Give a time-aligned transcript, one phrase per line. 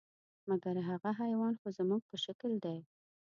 [0.49, 2.77] مګر هغه حیوان خو زموږ په شکل دی.